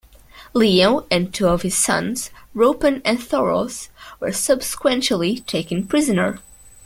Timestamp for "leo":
0.55-1.05